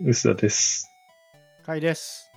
[0.00, 0.88] 薄田です。
[1.64, 2.30] かいです。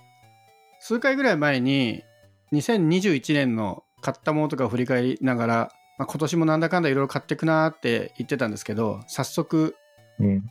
[0.80, 2.04] 数回ぐらい前に、
[2.52, 9.74] 2021年の買ったものとかを振り返りながら、まあ、今年もなんだかんだいろいろ買っていくなーって言ってたんですけど、早速
[10.18, 10.44] うん。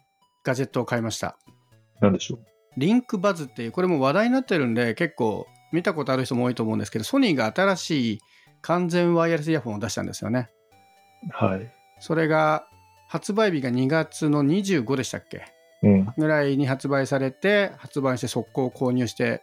[0.43, 1.37] ガジェットを買いました。
[2.01, 2.39] なんでしょう？
[2.77, 8.19] リンクバズっていう、これも話題になってるんで、結構見たことある人も多いと思うんですけど、ソニーが新しい
[8.61, 10.49] 完全ワイヤレスイヤホンを出したんですよね。
[11.31, 11.71] はい。
[11.99, 12.67] それが
[13.07, 15.37] 発売日が2月の25でしたっけ？
[15.37, 15.43] うん。
[15.81, 19.41] ぐらいに発売されて発売して速攻購入して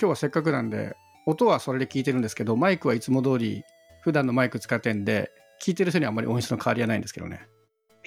[0.00, 3.64] 今日はせっかくなんで音はそれで聞いてるんですけどマイクはいつも通り
[4.02, 5.30] 普段のマイク使ってんで
[5.62, 7.48] 聞いてる人にはあんまり音質の変わりはないんですけどね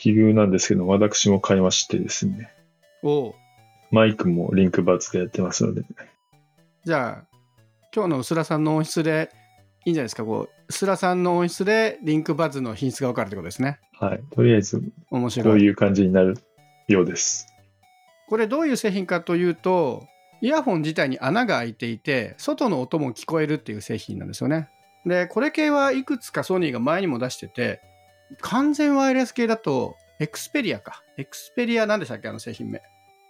[0.01, 2.51] 奇遇なんですけど、私も買いましてですね。
[3.03, 3.35] おお
[3.91, 5.83] マイクもリンクバズでやってますので。
[6.85, 7.37] じゃあ
[7.93, 9.29] 今日の薄田さんの音質で
[9.85, 14.23] いいんじゃないですかこう薄田さんの音質でリンクバズの品質が分かるってことですねはい。
[14.31, 16.35] とりあえず、面白い、こういう感じになる
[16.87, 17.50] ようです。
[18.31, 20.07] これどういう製品かというと
[20.39, 24.69] イヤホン自体に穴が開いていて外の音も聞こえるっていう製品なんですよね。
[25.05, 27.81] でこれ系はいくつかソニーが前にも出してて
[28.39, 31.03] 完全ワイヤレス系だとエクスペリアか。
[31.17, 32.81] エクスペリア何でしたっけあの製品名。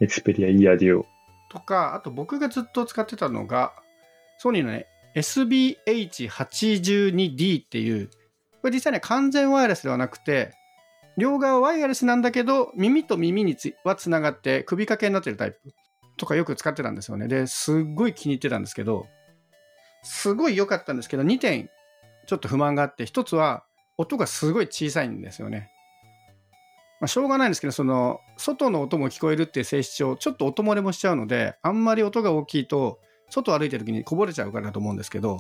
[0.02, 1.08] エクスペリアイヤーデュオ。
[1.50, 3.74] とかあと僕がずっと使ってたのが
[4.38, 8.12] ソニーのね SBH82D っていう
[8.62, 10.61] これ実際ね完全ワイヤレスではなくて
[11.18, 15.60] 両側ワイヤレスなんだけど耳と耳につはつながって首掛けになってるタイプ。
[16.18, 17.28] とかよく使ってたんですよね。
[17.28, 19.08] ですっごい気に入ってたんですけど
[20.04, 21.70] すごい良かったんですけど2点
[22.28, 23.64] ちょっと不満があって1つは
[23.98, 25.72] 音がすごい小さいんですよね。
[27.00, 33.00] まあ、しょうがないんですけどその外の音も聞こえるっていう性質上ちょっと音漏れもしちゃうのであんまり音が大きいと
[33.32, 35.40] 外歩いてる時にこぼれちゃうからだと思うんですけど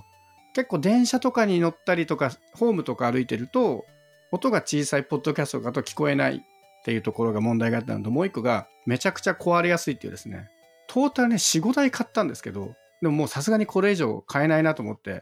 [0.55, 3.85] 結構電車とかに乗ったりとかホームとか歩いてると
[4.31, 6.41] 音が小さいポッドキャストだと聞こえないっ
[6.83, 10.49] ていうところが問題があったのともう一個がめちゃくちゃ壊れやすいっていうですね
[10.87, 15.21] トータルね45台買ったんですけどでももうさすがにこれ以上買えないなと思って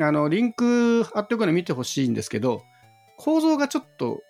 [0.00, 2.62] あのリンク貼っておくの見てほしいんですけど
[3.16, 4.20] 構造がちょっと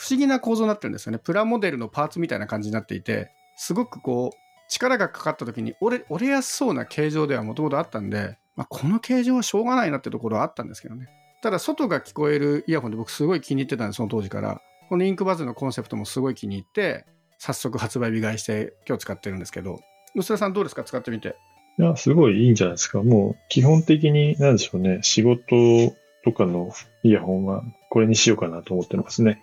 [0.00, 1.18] 不思議な構造になってるんですよね。
[1.18, 4.36] プラモデルのパーツみたいな感じになっていて、すごくこう、
[4.70, 11.08] 力がかかった時に折れやすそうな形状ではもともとあったんで、まあ、この形状はしょうがないなってところはあったんですけどね。
[11.42, 14.60] ただ、外が聞こえるイヤホンで僕すごい気に入ってたんです、その当時から。
[14.88, 17.06] このインクバズのコンセプトもすごい気に入って、
[17.38, 19.80] 早速発売日買いして今日使ってるんですけど、
[20.14, 20.84] 薄田さんどうですか？
[20.84, 21.36] 使ってみて。
[21.78, 23.02] いや、すごいいいんじゃないですか。
[23.02, 24.98] もう、基本的に、なんでしょうね。
[25.02, 26.72] 仕事とかの
[27.04, 29.42] イヤホンは、これにしようかなと思ってますね。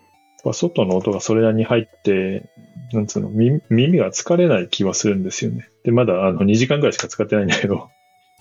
[0.54, 2.50] 外の音がそれなりに入って、
[2.94, 5.70] なんつうの、耳耳が疲れない気はするんですよね。
[5.84, 7.90] で、まだあの2時間ぐらいしか使ってないんだけど、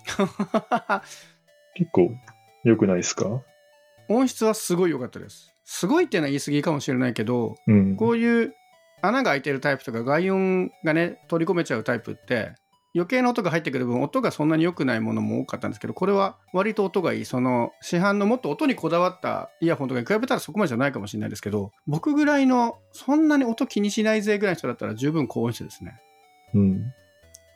[1.75, 2.13] 結構
[2.69, 3.43] 良くないですか？
[4.09, 5.55] 音質はすごい良かったです。
[5.65, 7.97] すごいっていうのは言い過ぎかもしれないけど、うん。
[7.97, 8.55] こういう
[9.03, 12.55] 穴が開いてるタイプとか外音がね取り込めちゃうタイプって
[12.95, 17.25] 余計な音が入ってくる分音がそんなに良くないものも多かったんですけどこれは割と音がいい。
[17.25, 26.01] その市販のもっと音にこだわったイヤホンとかに比べたらそこまでじゃないかもしれないですけど僕ぐらいのそんなに音気にしないぜぐらいの人だったら十分高音質ですね。
[26.55, 26.93] うん。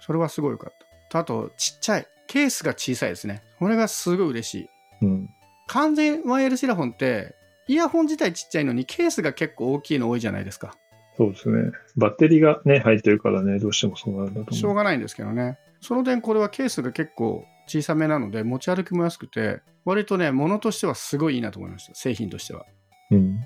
[0.00, 0.72] それはすごい良かっ
[1.10, 1.20] た。
[1.20, 2.06] あとちっちゃい。
[2.26, 3.42] ケースが小さいですね。
[3.58, 4.68] これがすごい嬉しい
[5.02, 5.30] うん。
[5.66, 7.34] 完全ワイヤレスイヤホンって
[7.68, 10.74] イヤホン自体ちっちゃいのにケースが結構大きいの多いじゃないですか
[11.16, 11.70] そうですね。
[11.96, 14.54] バッテリーがね、入ってるからね、どうしてもそうなるんだと思う。
[14.54, 15.58] しょうがないんですけどね。
[15.80, 22.66] その点これはケースが結構小さめなので持ち歩きも安くて割とね物としてはすごいいいなと思いました製品としては
[23.10, 23.40] うん。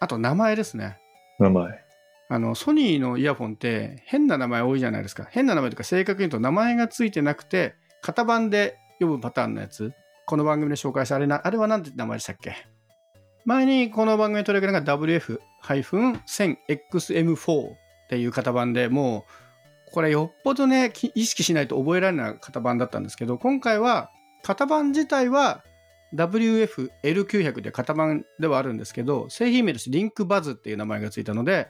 [0.00, 0.98] あと名前ですね
[1.38, 1.84] 名前。
[2.30, 9.92] あのソニーのイヤホンって変な名前多いじゃないですか変な名前とか正確に言うと名前がついてなくて型番で呼ぶパターンのやつ
[10.28, 12.54] この番組で紹介したあれなあれは何て名前でしたっけ？
[13.46, 15.08] 前にこの番組で取り上げたのが
[15.64, 17.72] WF-1000XM4 っ
[18.10, 19.24] ていう型番でも
[19.88, 24.10] うこれよっぽどね意識しないと覚えられない型番だったんですけど今回は
[24.44, 25.64] 型番自体は
[26.14, 31.68] WFL900 で型番ではあるんですけど製品名としてリンクバズっていう名前がついたので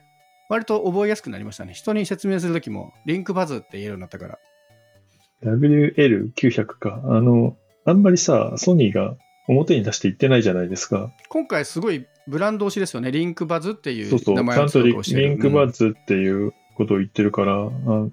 [0.48, 1.74] 割と覚えやすくなりましたね。
[1.74, 4.36] 人に説明するときもリンクバズって言えるようになったから。
[5.44, 7.00] WL900 か。
[7.04, 7.56] あの、
[7.88, 9.16] あんまりさ、ソニーが
[9.48, 11.10] 表に出して言ってないじゃないですか。
[11.30, 14.34] 今回すごいブランド推しですよねリンクバズっていそうそう。
[14.34, 17.54] う名前をちゃんとリンクバうんズっていうことを言ってるから。
[17.54, 17.70] あ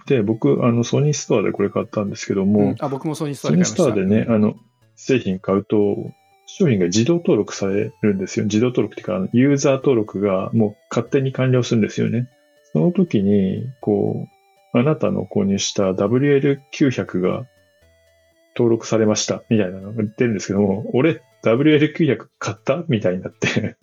[0.07, 4.55] で、僕、あの、ソニーストアでこれ買ったんですけども、うんあ僕もソニーストアソニーで買いましたストアでね、あの、
[4.95, 6.11] 製品買うと、
[6.45, 8.45] 商品が自動登録されるんですよ。
[8.45, 12.29] 自動登録っていうか、ユーザー登録がもう勝手に完了するんですよね。
[12.71, 14.27] その時に、こ
[14.73, 17.45] う、あなたの購入した WL900 が
[18.55, 23.77] 登録されました、みたいなのが言ってるんですけども、俺、WL900 買ったみたいになって、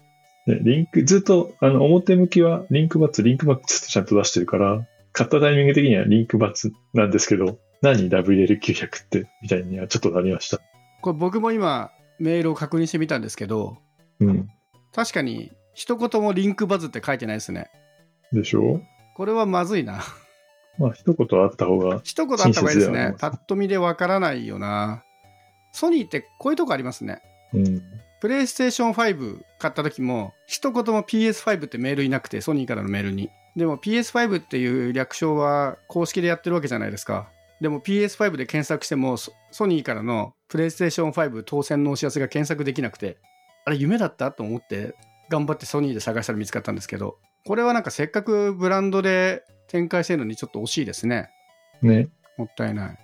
[0.47, 10.59] で リンク、ずっと、あの、表向きはリンクバッツ、リンクバッツってちゃんと出してるから、買ったタイミング的にはリンク×なんですけど、何 WL900 ってみたいにはちょっとなりました。
[11.03, 13.77] これ僕も今メールを確認してみたんですけど、
[14.21, 14.49] うん。
[14.95, 17.71] 確かに一言もリンクバズって書いてないですね。
[18.33, 18.81] でしょ？
[19.17, 20.01] これはまずいな。
[20.79, 25.05] まあ、一言あった方が、一言あった方がいいですねパッと見でわからないよな。
[25.73, 27.23] ソニーってこういうとこありますね。
[27.53, 27.83] うん。
[28.21, 33.31] プレイステーション5買った時も、一言も PS5 ってメールいなくて、ソニーからのメールに。
[33.57, 37.29] でも PS5 っていう略称は公式でやってるわけじゃないですか。
[37.61, 43.19] でも PS5 で検索しても、ソソニーからのプレイステーション5当選のお知らせが検索できなくて、
[43.65, 44.95] あれ夢だったと思って、
[45.29, 51.31] 頑張ってソニーで探したら見つかったんですけど、これはなんかせっかくブランドで展開してるのにちょっと惜しいですね。
[51.83, 52.09] ね。
[52.37, 52.99] もったいない。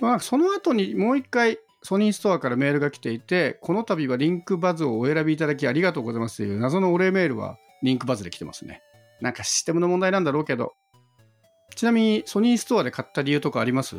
[0.00, 8.82] まあ、その後にもう一回ソニーストアからメールが来ていて、この度はリンクバズをお選びいただきありがとうございますという謎のお礼メールはリンクバズで来てますね。
[9.20, 10.72] なんかシステムの問題なんだろうけど。
[11.74, 13.96] ちなみにソニーストアで買った理由とかあります？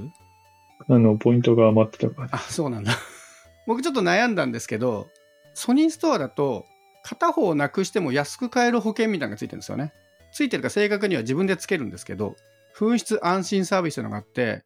[0.89, 2.30] あの、ポイントが余ってたから。
[2.31, 2.94] あ、そうなんだ。
[3.66, 5.07] 僕ちょっと悩んだんですけど、
[5.54, 6.66] ソニーストアだと
[7.04, 9.94] 片方をなくしても安く買える保険みたいなのがついてるんですよね。
[10.33, 12.35] ついてるか正確には自分でつけるんですけど、
[12.75, 14.63] 紛失安心サービスというのがあって、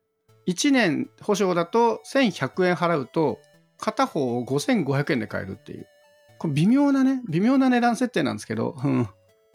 [0.48, 3.40] 1年保証だと1100円払うと、
[3.78, 5.88] 片方を5500円で買えるっていう。
[6.40, 9.08] これ微妙なね、微妙な値段設定なんですけど、うん。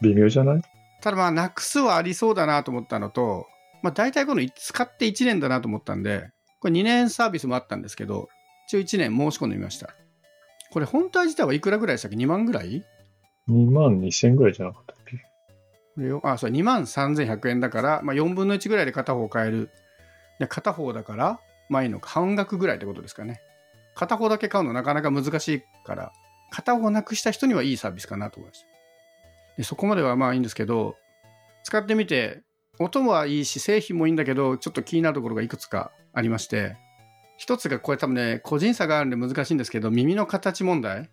[0.02, 0.62] 微妙じゃない？
[1.00, 3.46] ただまあ、なくすはありそうだなと思ったのと、
[3.82, 6.30] まあ大体この使って1年だなと思ったんで、
[6.60, 8.28] これ2年サービスもあったんですけど、
[8.68, 9.94] 一応1年申し込んでみました。
[10.70, 12.84] これ本体自体はいくらぐらいでしたっけ ?2 万ぐらい
[13.48, 14.91] ?2 万2000ぐらいじゃなかった
[15.94, 19.70] これをあ、そう、2万3100円だから、まあ4分の1ぐらいで片方買える。
[20.38, 23.40] で、片方だから、前の半額ぐらいってことですかね。
[23.94, 26.12] 片方だけ買うのなかなか難しいから、
[26.50, 28.66] 片方なくした人にはいいサービスかなと思いました。
[29.56, 30.96] でそこまではまあいいんですけど、
[31.64, 32.42] 使ってみて、
[32.78, 36.76] 音はいいし、製品もいいんだけど、ちょっと気になるところがいくつかありまして、
[37.36, 41.10] 一つがこれ多分ね、個人差があるんで難しいんですけど、耳の形問題。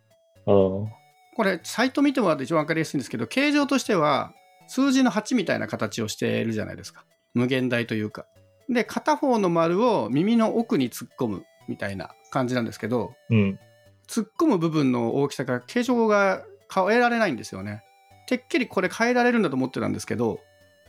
[1.36, 4.34] これ、サイト見てもらうと一番わかりやすいんですけど、形状としては、
[4.69, 7.04] 数字の8みたいな形をしているじゃないですか。
[7.33, 8.25] 無限大というか。
[8.69, 13.60] で、片方の丸を耳の奥に突っ込むみたいな感じなんですけど、うん。
[14.07, 16.44] 突っ込む部分の大きさが形状が
[16.74, 17.83] 変えられないんですよね。
[18.27, 20.39] てっきりこれ変えられるんだと思ってたんですけど、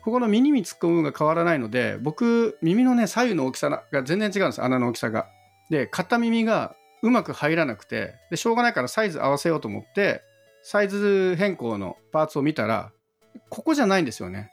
[0.02, 5.26] ここの耳に突っ込む部分が変わらないので、僕、耳のね、左右の大きさが全然違うんです、穴の大きさが。
[5.70, 10.22] で、片耳がうまく入らなくて、で、しょうがないからサイズ合わせようと思って、
[10.62, 12.92] サイズ変更のパーツを見たら、
[13.48, 14.50] ここじゃないんですよね。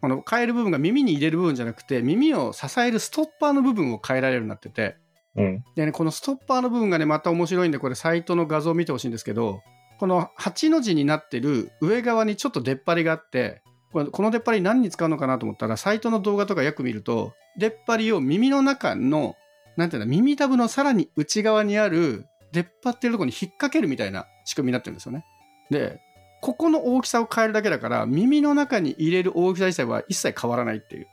[0.00, 4.96] この変える部分が耳に入れる部分じゃなくて、耳を支えるストッパーの部分を変えられるようになってて、
[5.36, 5.64] うん。
[5.74, 9.62] でね、このストッパーの部分がね、また面白いんで、これサイトの画像を見てほしいんですけど、
[9.98, 13.62] この8の字になってる上側にちょっと出っ張りがあって、
[13.92, 19.36] この出っ張り何に使うのかなと思ったら、サイトの動画とかよく見ると、出っ張りを耳の中の、
[19.76, 25.24] なんていうの、耳たぶのさらに内側にある出っ張ってるところに引っ掛けるみたいな仕組みになってるんですよね。
[25.70, 26.00] で、
[26.44, 31.06] ここの大きさを変えるだけだから、耳の中に入れる大きさ自体は一切変わらないっていう。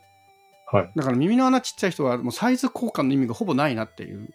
[0.69, 0.91] はい。
[0.93, 4.27] だから耳の穴ちっちゃい人はもうサイズ交換の意味がほぼないなっていう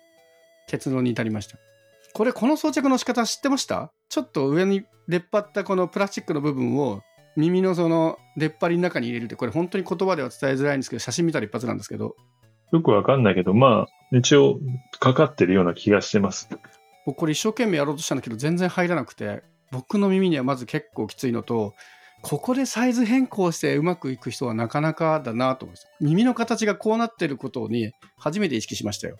[0.66, 1.58] 結論に至りました。
[2.14, 3.92] これこの装着の仕方知ってました？
[4.08, 7.02] ちょっと上に出っ張ったこのプラスチックの部分を
[7.36, 12.16] 耳のその出っ張りの中に入れるってこれ本当に言葉では伝えづらいんですけど写真見たら一発なんですけど
[12.72, 14.58] よくわかんないけど、まあ、一応、
[14.98, 16.48] かかってるような気がしてます。
[17.04, 21.74] 僕これ一生懸命やろうとしたんだけど全然入らなくて僕の耳にはまず結構きついのと
[22.22, 29.16] ここでサイズ変更してうまくいく人はなかなかだなと思いました耳の形がこうなってることに初めて意識しましたよ。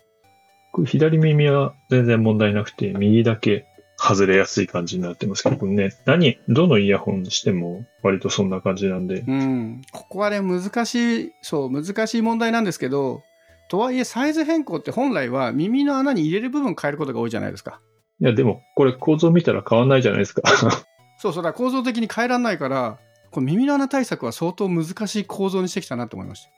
[0.85, 3.65] 左耳は全然問題なくて、右だけ
[3.97, 13.23] 外れやすい感じになってますけど、ね、何、どのイヤホンにしても割とそんな感じなんで、うん、ここはね難しいそう難しい問題なんですけど
[13.69, 17.81] とはいえサイズ変更って本来は耳の穴に入れる部分変えることが多いじゃないですか
[18.19, 20.41] いや、でも、これ構造見たら変わんないじゃないですか。
[21.17, 22.99] そうそうだ構造的に変えられないから
[23.31, 26.51] これ耳の穴対策は相当難しい構造にしてきたなと思いました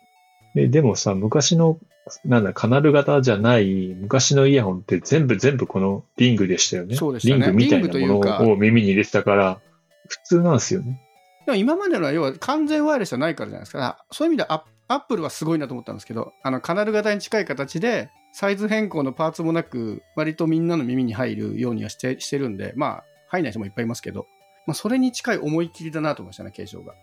[0.58, 1.80] えでもさ、昔の、
[2.26, 6.96] なんだ、カナル型じゃない、昔のイヤホンって全部全部このリングでしたよね。
[6.96, 9.62] そうでしたねリングみたいなものを耳に入れてたから、
[10.08, 11.00] 普通なんですよね。
[11.46, 24.28] でも今までのは要は完全ワイヤレスじゃないからじゃないですかそういう意味ではアッアップルはすごいなと思ったんですけどあのカナル型に近い形でサイズ変更のパーツもなく割とみんなの耳に入るようにはしてしてるんでまあ入んない人もいっぱいいますけど、
[24.66, 26.94] まあ、それに近い思い切りだなと思いましたね形状が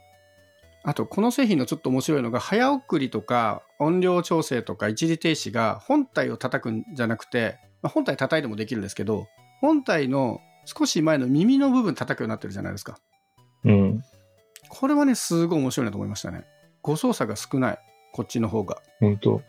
[0.85, 9.27] あとこの製品のちょっと面白いのが早送りとか音量調整とか一時停止が本体を叩くんじゃなくて、まあ、本体叩いてもできるんですけど
[9.61, 12.99] 本体の少し前の耳の部分叩くようになってるじゃないですか
[13.65, 14.03] うん。
[14.69, 16.45] これはね、すごい面白いなと思いましたね。
[16.83, 17.79] 誤操作が少ない。
[18.13, 18.83] こっちの方が。
[19.01, 19.43] 本当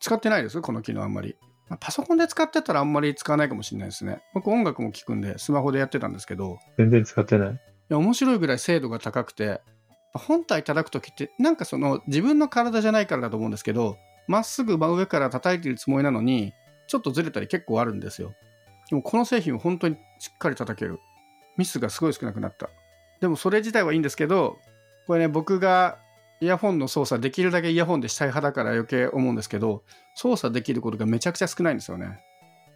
[0.00, 1.36] 使ってないですこの機能あんまり。
[1.68, 4.22] まあパソコンで使ってたらあんまり使わないかもしれないですね。
[4.34, 7.48] 僕音楽も聴くんでスマホでやってたんですけど、全然使ってない。
[7.50, 7.56] い
[7.88, 9.60] や面白いぐらい精度が高くて、
[10.12, 16.52] 本体叩くときって、なんかその自分の体じゃないからだと思うんですけど、まっすぐ真上から叩いてるつもりなのに、
[16.88, 18.34] ちょっとずれたり結構あるんですよ。
[18.90, 20.98] でもこの製品は本当にしっかり叩ける。
[21.56, 22.70] ミスがすごい少なくなった。
[23.20, 24.58] でもそれ自体はいいんですけど、
[25.06, 25.98] これね、僕が
[26.40, 32.20] イヤホンの操作できるだけイヤホンでしたい派だから余計思うんですけど、操作できることがめちゃくちゃ少ないんですよね。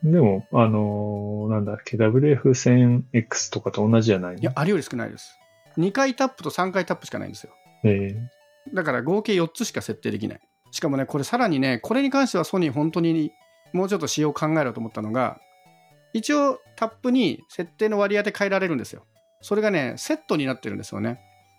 [0.03, 4.41] でも、あのーなんだっけ、WF1000X とかと同じじゃないの？
[4.41, 5.39] いや、あれより少ないです。
[5.79, 7.53] 2回タップと3回タップしかないんですよ。
[7.85, 8.15] え
[8.73, 10.41] だから合計4つしか設定できない。
[10.71, 13.33] しかもね、これさらにね、これに関してはソニー本当に
[13.73, 15.39] もうちょっと仕様を考えろと思ったのが、
[16.13, 19.05] 一応タップに設定の割り当て変えられるんですよ。
[19.41, 21.19] それがね、セットになってるんですよね。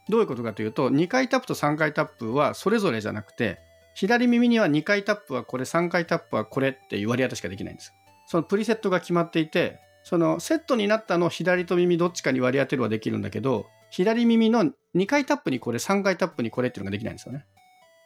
[0.09, 3.59] どういうことかというと、2回タップと3回タップはそれぞれじゃなくて、
[3.95, 7.93] 左耳には2回タップはこれ、3回タップはこれっていう割り当てしかできないんです。
[8.27, 17.45] そのプリセットが決まっていて、そのセットになったのを左と耳どっちかに割り当てるはできるんだけど、左耳の2回タップにこれ、3回タップにこれっていうのができないんですよね。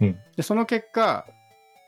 [0.02, 1.26] うんで、その結果、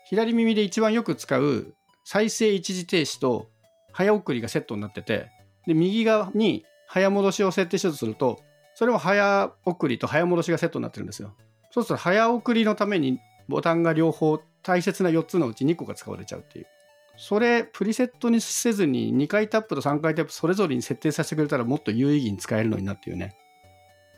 [0.04, 3.48] 左耳で一番よく使う再生一時停止と
[3.92, 5.30] 早送りがセットになってて、
[5.66, 8.40] で、右側に早戻しを設定しようとすると、
[8.74, 11.34] それも早送りと早戻しがセットになってるんですよ。
[11.70, 16.66] そうすると早送りのためにボタンが両方大切な4つのうち2個が使われちゃうっていう。
[17.16, 23.36] それプリセットにせずに2回タップと3回タップそれぞれに設定させてくれたらもっと有意義に使えるのになっていうね。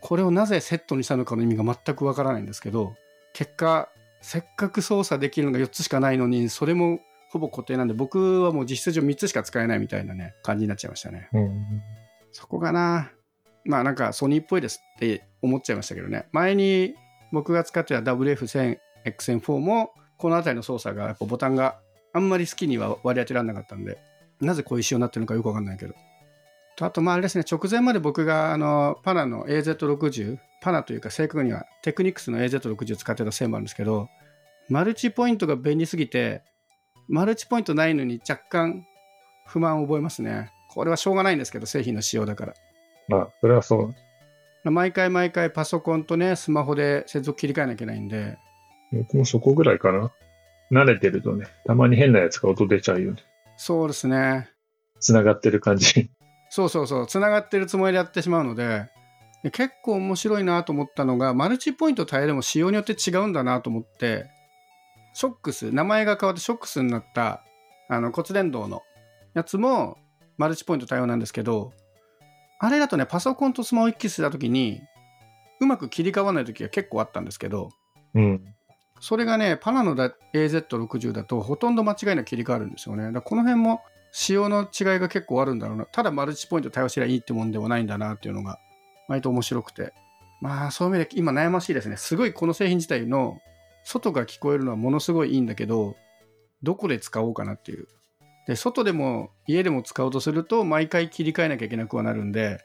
[0.00, 2.94] これをなぜセットにしたのかの意味が全くわからないんですけど、
[3.32, 3.88] 結果、
[4.20, 11.30] せっかく操作できるのが4つしかないのに、それもほぼ固定なんで、僕はもう実質上3つしか使えないみたいなね、感じになっちゃいましたね。
[11.32, 11.82] えうん。
[12.32, 13.12] そこがな、
[13.64, 16.26] まあなんかソニーっぽいですって思っちゃいましたけどね。
[16.32, 16.94] 前に
[17.32, 21.78] 僕が使ってた WF1000XM4 も、この辺りの操作がやっぱボタンが
[22.12, 23.98] あんまり好きには割り当てられなかったんで、
[24.40, 25.94] なぜこういう仕様になってるのかよくわかんないけど。
[26.76, 34.08] とあとまああれですね、直前まで僕があのパナの AZ60、パナというか正確にはテクニクスの AZ60 使ってたせいもあるんですけど、
[34.68, 36.42] マルチポイントが便利すぎて、
[37.08, 38.86] マルチポイントないのに若干
[39.46, 40.50] 不満を覚えますね。
[40.70, 42.54] これはしょうがないんですけど、製品の仕様だから。
[43.08, 43.92] まあ、それはそ
[44.64, 44.70] う。
[44.70, 48.38] 毎回毎回パソコンとね、スマホで接続切り替えなきゃいけないんで、
[48.92, 50.12] 僕もそこぐらいかな。
[50.72, 53.22] 慣れてるとね、たまに変なやつが音出ちゃうよね。
[53.56, 54.48] そうですね。
[55.00, 56.10] 繋がってる感じ。
[56.48, 58.88] そうそうそう、つながってるつもりでやってしまうので、
[59.42, 64.26] で結構面白いなと思ったのが、マルチポイント耐えでも仕様によって違うんだなと思って、
[65.12, 67.44] ショックス、名前が変わってショックスになった
[67.88, 68.82] あの骨伝導の
[69.34, 69.98] やつも
[70.38, 71.72] マルチポイント対応なんですけど、
[72.58, 74.80] あれだとね、パソコンとスマホ一気にしたときに、
[75.60, 77.70] うまく切り替わらないときが結構あったんですけど、
[78.14, 78.44] うん。
[79.00, 83.12] それがね、パナのだ AZ60 だとほとんど間違いなく切り替わるんですよね。
[83.12, 83.82] だこの辺も
[84.12, 84.66] 仕様の違い
[84.98, 85.86] が結構あるんだろうな。
[85.86, 88.58] ただマルチポイント対応すればいいってもんでもないんだなっていうのが、
[89.08, 89.92] 割と面白くて。
[90.40, 91.96] まあ、そういう意味で今悩ましいですね。
[91.96, 93.38] すごいこの製品自体の
[93.82, 95.96] 外が聞こえるのはものすごいいいんだけど、
[96.62, 97.88] どこで使おうかなっていう。
[98.46, 102.58] で、外でも家でも使おうとすると、毎回切り替えなきゃいけなくはなるんで、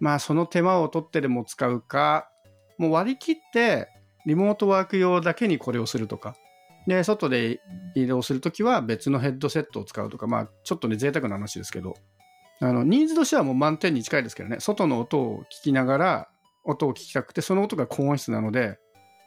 [0.00, 2.30] まあ、その手間を取ってでも使うか、
[2.78, 3.88] もう割り切って、
[4.26, 6.36] リモートワーク用だけにこれをするとか。
[6.86, 7.60] で、外で
[7.94, 11.94] 移動するときは別のヘッドセットを使うとか、まあ、ちょっとね、贅沢な話ですけど、
[12.60, 16.28] あの、ニーズとしてはもう満点に近いですけどね、外の音を聞きながら、
[16.64, 18.78] 音を聞きたくて、その音が高音質なので、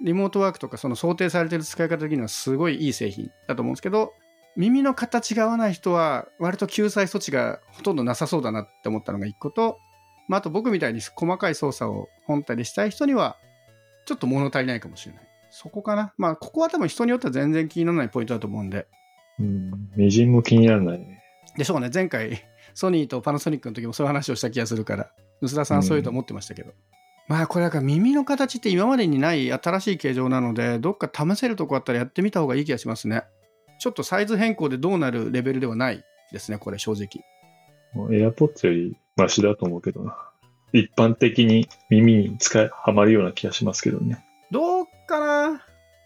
[0.03, 4.13] リモートワークとかその想定されてる使い方的にはすごいいい製品だと思うんですけど、
[4.55, 9.79] 耳の形が合わない人は割と救済措置がほとんどなさそうだなって思ったのが一個と、
[10.27, 13.37] まあ、あと僕みたいに細かい操作を本体でしたい人には
[14.05, 15.27] ちょっと物足りないかもしれない。
[15.51, 16.13] そこかな。
[16.17, 18.87] まあ、ここは多分人によっては全然気にならないポイントだと思うんで。
[19.39, 19.71] うん。
[19.95, 21.21] みじんも気にならないね。
[21.57, 21.89] でしょうね。
[21.93, 22.41] 前回、
[22.73, 26.71] ソニーとパナソニックの時もそういう話をした気がするから、薄田さんそういうと思ってましたけど。
[27.27, 33.23] まあ、これだから耳の形って今までにない新しい形状なので、どっか試せるとこあったらやってみた方がいい気がしますね。
[33.81, 37.25] ちょっとサイズ変更でどうなるレベルではないですね、これ正直。
[37.95, 40.15] もう AirPods よりマシだと思うけどな。
[40.71, 44.23] 一般的に耳に使い、はまるような気がしますけどね。
[44.51, 45.65] どうかな?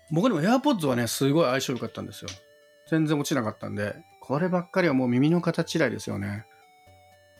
[0.09, 2.29] 僕でも AirPods はね、すごい相性良かったんですよ。
[2.89, 6.45] 全然落ちなかったんで、こればっかりはもう耳の形違いですよね。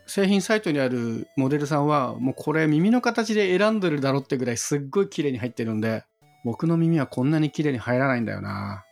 [0.06, 6.04] 製品サイトにあるモデルさんは、もうこれ耳の形で選んでるだろってぐらいすっごい綺麗に入ってるんで、
[6.44, 8.84] 僕の耳はこんなに綺麗に入らないんだよな。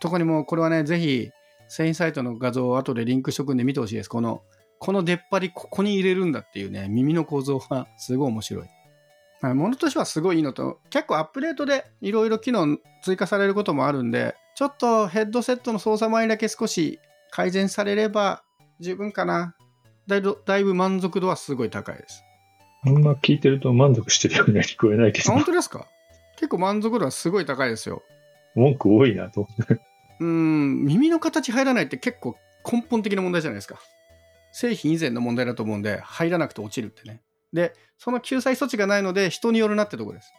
[0.00, 1.30] 特にもうこれはね、ぜひ
[1.68, 4.08] 製品サイトの画像を後でリンクしとくんで見てほしいです。
[4.08, 4.42] この、
[4.78, 8.64] この出っ張りここに入れるんだっていうね、耳の構造はすごい面白い。
[9.40, 16.98] はいものとしてはすごいいいのと、結構アップデートでいろいろ機能追加されることもあるんで、ちょっとヘッドセットの操作前だけ少し
[17.30, 18.42] 改善されれば
[18.80, 19.54] 十分かな。
[20.08, 22.24] だいぶだいぶ満足度はすごい高いです。
[22.84, 25.86] あんま聞いてると満足してるようには聞こえないけあど、本当ですか？
[26.36, 28.02] 結構満足度はすごい高いですよ。
[28.56, 29.80] 文句多いなと思って。
[30.20, 32.36] うーん、耳の形入らないって結構
[32.70, 33.78] 根本的な問題じゃないですか。
[34.52, 37.20] 製品以前の問題だと思うんで、入らなくて落ちるってね。
[37.52, 40.32] で、その救済措置がないので、人によるなってとこです。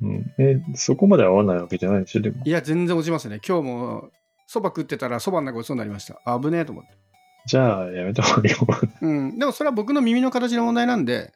[0.00, 2.42] うん、え、そこまで合わないわけじゃないんでしょ、でも。
[2.44, 3.40] いや、全然落ちますね。
[3.46, 4.10] 今日も、
[4.46, 6.20] そば食ってたら、そばの中落ちそうになりました。
[6.38, 6.90] 危ねえと思って。
[7.46, 8.66] じゃあ、やめた方がいいよ。
[9.00, 9.38] うん。
[9.38, 11.32] でも、それは僕の耳の形の問題なんで、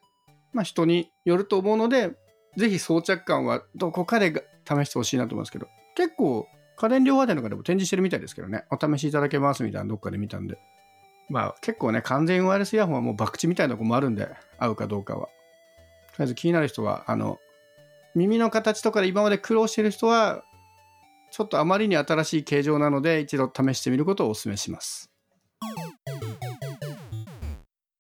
[0.52, 2.11] まあ、人によると思うので、
[2.57, 10.59] ぜひ装着感はどこかでが試してほしいなと思いますけど、結構、家電量販店とかでも展示してるみたいですけどね、お試しいただけますみたいなどっかで見たんで。
[11.28, 14.28] まあ、結構ね、完全ワイヤレスイヤホンはもう博打みたいなとこもあるんで、
[14.59, 15.26] 合うかどうかは。
[15.26, 15.33] とり
[16.21, 17.38] あえず気になる人は、あの、
[18.14, 20.45] 耳の形とかで今まで苦労してる人は、
[21.30, 25.11] ちょっとあまりに新しい形状なので、一度試してみることをお勧めします。